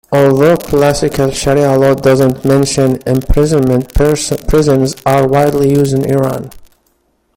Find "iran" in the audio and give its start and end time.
6.09-6.49